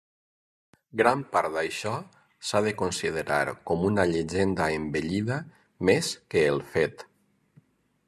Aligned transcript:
Gran 1.01 1.19
part 1.35 1.53
d'això 1.55 1.91
s'ha 2.49 2.63
de 2.69 2.73
considerar 2.81 3.55
com 3.71 3.85
a 3.85 3.93
una 3.93 4.09
llegenda 4.15 4.73
embellida 4.81 5.41
més 5.91 6.15
que 6.33 6.47
el 6.57 6.63
fet. 6.77 7.09